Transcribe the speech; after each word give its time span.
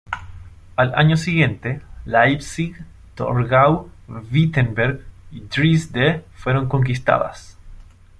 Al 0.77 0.95
año 0.95 1.15
siguiente, 1.15 1.79
Leipzig, 2.05 2.75
Torgau, 3.13 3.91
Wittenberg 4.07 5.01
y 5.29 5.41
Dresde 5.41 6.23
fueron 6.33 6.67
conquistadas. 6.67 7.55